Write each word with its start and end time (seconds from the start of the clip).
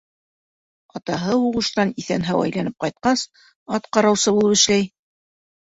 Атаһы 0.99 1.35
һуғыштан 1.43 1.93
иҫән-һау 2.05 2.41
әйләнеп 2.47 2.87
ҡайтҡас, 2.87 3.27
ат 3.79 3.95
ҡараусы 3.95 4.39
булып 4.41 4.61
эшләй. 4.63 4.93